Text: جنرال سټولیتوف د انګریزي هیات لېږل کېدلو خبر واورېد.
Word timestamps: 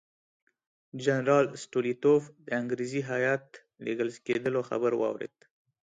جنرال 1.03 1.45
سټولیتوف 1.63 2.21
د 2.45 2.47
انګریزي 2.59 3.01
هیات 3.11 3.45
لېږل 3.85 4.09
کېدلو 4.25 4.61
خبر 4.69 4.91
واورېد. 4.97 5.37